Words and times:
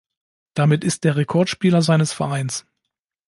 Damit 0.55 0.83
ist 0.83 1.05
er 1.05 1.15
Rekordspieler 1.15 1.83
seines 1.83 2.11
Vereins. 2.11 2.65